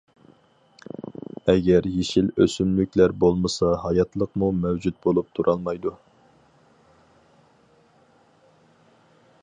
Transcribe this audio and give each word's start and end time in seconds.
ئەگەر 1.51 1.87
يېشىل 1.97 2.31
ئۆسۈملۈكلەر 2.45 3.13
بولمىسا 3.23 3.69
ھاياتلىقمۇ 3.83 4.49
مەۋجۇت 4.63 4.97
بولۇپ 5.07 5.31
تۇرالمايدۇ. 5.39 5.95